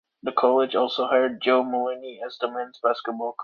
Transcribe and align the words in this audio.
The 0.23 0.31
college 0.31 0.73
also 0.73 1.05
hired 1.05 1.43
Joe 1.43 1.61
Mullaney 1.61 2.23
as 2.25 2.35
the 2.39 2.47
men's 2.51 2.79
basketball 2.81 3.33
coach. 3.33 3.39